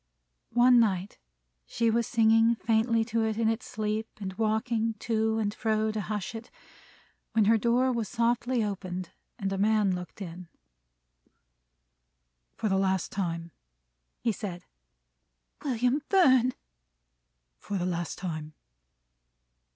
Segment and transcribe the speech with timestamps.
[0.55, 1.19] One night
[1.67, 6.01] she was singing faintly to it in its sleep and walking to and fro to
[6.01, 6.49] hush it,
[7.33, 10.47] when her door was softly opened, and a man looked in.
[12.55, 13.51] "For the last time,"
[14.19, 14.65] he said.
[15.63, 16.53] "William Fern!"
[17.59, 18.53] "For the last time."